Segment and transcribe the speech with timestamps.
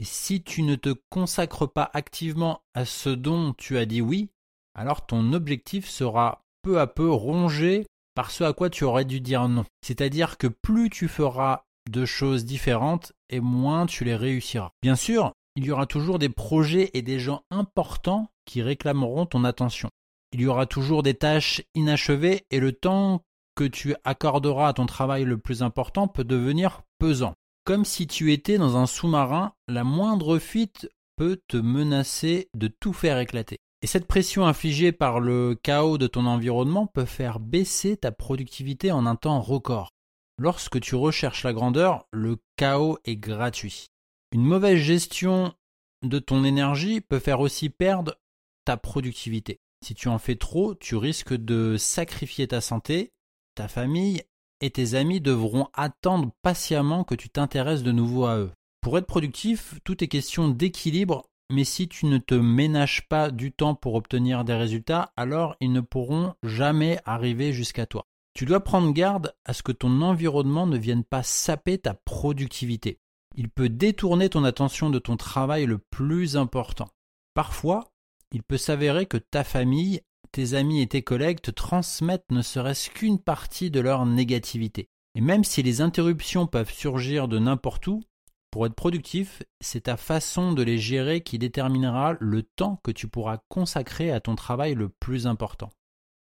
[0.00, 4.30] Et si tu ne te consacres pas activement à ce dont tu as dit oui,
[4.74, 9.20] alors ton objectif sera peu à peu rongé par ce à quoi tu aurais dû
[9.20, 9.64] dire non.
[9.82, 14.70] C'est-à-dire que plus tu feras de choses différentes et moins tu les réussiras.
[14.82, 19.44] Bien sûr, il y aura toujours des projets et des gens importants qui réclameront ton
[19.44, 19.88] attention.
[20.32, 23.22] Il y aura toujours des tâches inachevées et le temps
[23.54, 27.34] que tu accorderas à ton travail le plus important peut devenir pesant.
[27.64, 32.92] Comme si tu étais dans un sous-marin, la moindre fuite peut te menacer de tout
[32.92, 33.58] faire éclater.
[33.80, 38.90] Et cette pression infligée par le chaos de ton environnement peut faire baisser ta productivité
[38.90, 39.90] en un temps record.
[40.38, 43.90] Lorsque tu recherches la grandeur, le chaos est gratuit.
[44.32, 45.54] Une mauvaise gestion
[46.02, 48.16] de ton énergie peut faire aussi perdre
[48.64, 49.60] ta productivité.
[49.84, 53.12] Si tu en fais trop, tu risques de sacrifier ta santé,
[53.54, 54.22] ta famille
[54.60, 58.50] et tes amis devront attendre patiemment que tu t'intéresses de nouveau à eux.
[58.80, 63.52] Pour être productif, tout est question d'équilibre, mais si tu ne te ménages pas du
[63.52, 68.06] temps pour obtenir des résultats, alors ils ne pourront jamais arriver jusqu'à toi.
[68.34, 72.98] Tu dois prendre garde à ce que ton environnement ne vienne pas saper ta productivité.
[73.36, 76.88] Il peut détourner ton attention de ton travail le plus important.
[77.34, 77.92] Parfois,
[78.32, 80.00] il peut s'avérer que ta famille,
[80.32, 84.88] tes amis et tes collègues te transmettent ne serait-ce qu'une partie de leur négativité.
[85.14, 88.02] Et même si les interruptions peuvent surgir de n'importe où,
[88.50, 93.06] pour être productif, c'est ta façon de les gérer qui déterminera le temps que tu
[93.06, 95.70] pourras consacrer à ton travail le plus important.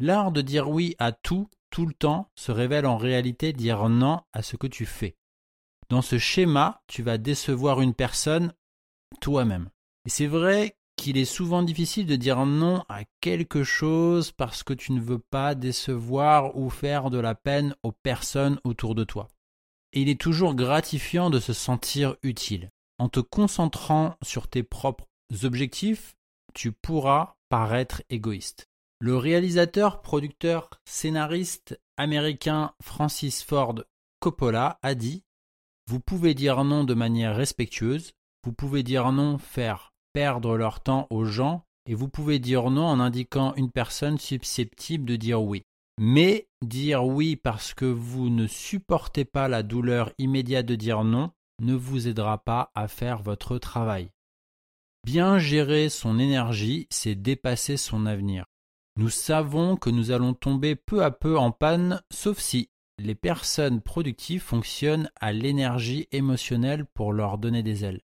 [0.00, 4.20] L'art de dire oui à tout tout le temps se révèle en réalité dire non
[4.32, 5.16] à ce que tu fais.
[5.88, 8.52] Dans ce schéma, tu vas décevoir une personne
[9.20, 9.70] toi-même.
[10.04, 14.74] Et c'est vrai qu'il est souvent difficile de dire non à quelque chose parce que
[14.74, 19.28] tu ne veux pas décevoir ou faire de la peine aux personnes autour de toi.
[19.92, 22.70] Et il est toujours gratifiant de se sentir utile.
[22.98, 25.06] En te concentrant sur tes propres
[25.44, 26.16] objectifs,
[26.52, 28.68] tu pourras paraître égoïste.
[29.00, 33.84] Le réalisateur, producteur, scénariste américain Francis Ford
[34.18, 35.22] Coppola a dit
[35.86, 38.14] Vous pouvez dire non de manière respectueuse,
[38.44, 42.86] vous pouvez dire non faire perdre leur temps aux gens, et vous pouvez dire non
[42.86, 45.62] en indiquant une personne susceptible de dire oui.
[46.00, 51.30] Mais dire oui parce que vous ne supportez pas la douleur immédiate de dire non
[51.60, 54.10] ne vous aidera pas à faire votre travail.
[55.04, 58.44] Bien gérer son énergie, c'est dépasser son avenir.
[58.98, 62.68] Nous savons que nous allons tomber peu à peu en panne, sauf si
[62.98, 68.00] les personnes productives fonctionnent à l'énergie émotionnelle pour leur donner des ailes.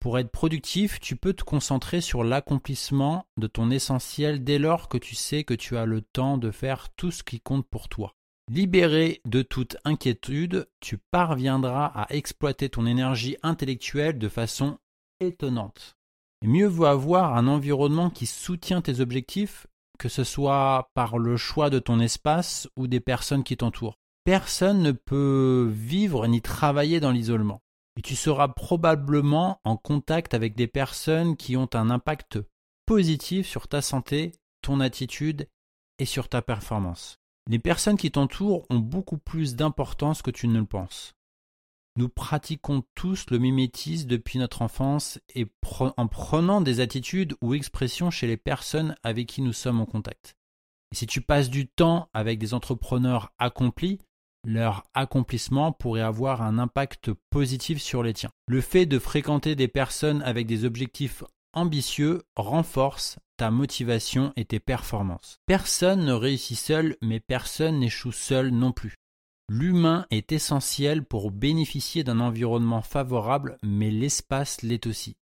[0.00, 4.96] Pour être productif, tu peux te concentrer sur l'accomplissement de ton essentiel dès lors que
[4.96, 8.14] tu sais que tu as le temps de faire tout ce qui compte pour toi.
[8.50, 14.78] Libéré de toute inquiétude, tu parviendras à exploiter ton énergie intellectuelle de façon
[15.20, 15.98] étonnante.
[16.42, 19.66] mieux vaut avoir un environnement qui soutient tes objectifs
[19.98, 23.98] que ce soit par le choix de ton espace ou des personnes qui t'entourent.
[24.24, 27.60] Personne ne peut vivre ni travailler dans l'isolement.
[27.96, 32.38] Et tu seras probablement en contact avec des personnes qui ont un impact
[32.86, 35.48] positif sur ta santé, ton attitude
[35.98, 37.16] et sur ta performance.
[37.48, 41.14] Les personnes qui t'entourent ont beaucoup plus d'importance que tu ne le penses.
[41.98, 45.48] Nous pratiquons tous le mimétisme depuis notre enfance et
[45.96, 50.36] en prenant des attitudes ou expressions chez les personnes avec qui nous sommes en contact.
[50.92, 53.98] Et si tu passes du temps avec des entrepreneurs accomplis,
[54.44, 58.30] leur accomplissement pourrait avoir un impact positif sur les tiens.
[58.46, 64.60] Le fait de fréquenter des personnes avec des objectifs ambitieux renforce ta motivation et tes
[64.60, 65.40] performances.
[65.46, 68.94] Personne ne réussit seul, mais personne n'échoue seul non plus.
[69.50, 75.16] L'humain est essentiel pour bénéficier d'un environnement favorable, mais l'espace l'est aussi.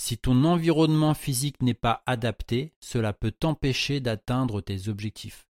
[0.00, 5.48] Si ton environnement physique n'est pas adapté, cela peut t'empêcher d'atteindre tes objectifs.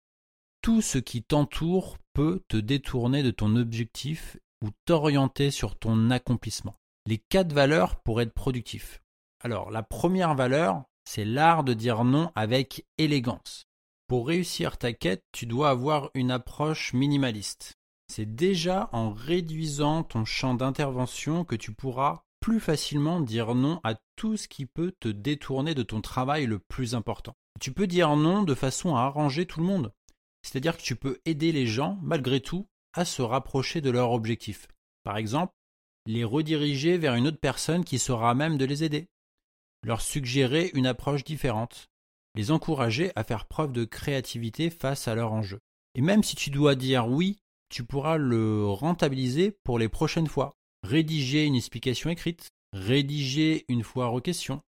[0.61, 6.75] Tout ce qui t'entoure peut te détourner de ton objectif ou t'orienter sur ton accomplissement.
[7.05, 9.01] Les quatre valeurs pour être productif.
[9.41, 13.67] Alors, la première valeur, c'est l'art de dire non avec élégance.
[14.07, 17.76] Pour réussir ta quête, tu dois avoir une approche minimaliste.
[18.07, 23.95] C'est déjà en réduisant ton champ d'intervention que tu pourras plus facilement dire non à
[24.15, 27.35] tout ce qui peut te détourner de ton travail le plus important.
[27.59, 29.91] Tu peux dire non de façon à arranger tout le monde.
[30.43, 34.67] C'est-à-dire que tu peux aider les gens, malgré tout, à se rapprocher de leur objectif.
[35.03, 35.53] Par exemple,
[36.05, 39.09] les rediriger vers une autre personne qui sera à même de les aider.
[39.83, 41.89] Leur suggérer une approche différente.
[42.35, 45.59] Les encourager à faire preuve de créativité face à leur enjeu.
[45.95, 47.39] Et même si tu dois dire oui,
[47.69, 50.53] tu pourras le rentabiliser pour les prochaines fois.
[50.83, 54.61] Rédiger une explication écrite, rédiger une foire aux questions,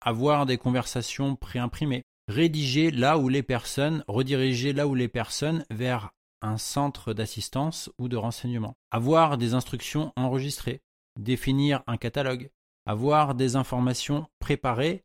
[0.00, 6.10] avoir des conversations préimprimées, rédiger là où les personnes, rediriger là où les personnes vers
[6.42, 10.80] un centre d'assistance ou de renseignement, avoir des instructions enregistrées,
[11.18, 12.50] définir un catalogue,
[12.86, 15.04] avoir des informations préparées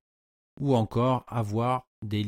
[0.60, 2.26] ou encore avoir des listes